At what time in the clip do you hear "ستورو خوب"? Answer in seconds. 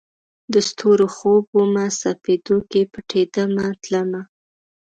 0.69-1.43